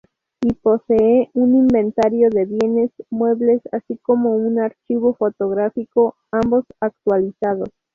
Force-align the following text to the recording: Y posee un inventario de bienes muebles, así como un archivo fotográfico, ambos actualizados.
Y 0.43 0.53
posee 0.53 1.29
un 1.35 1.53
inventario 1.55 2.31
de 2.31 2.45
bienes 2.45 2.89
muebles, 3.11 3.61
así 3.71 3.99
como 3.99 4.31
un 4.31 4.57
archivo 4.57 5.13
fotográfico, 5.13 6.15
ambos 6.31 6.65
actualizados. 6.79 7.69